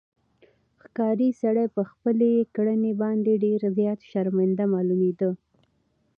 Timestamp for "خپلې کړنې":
1.91-2.91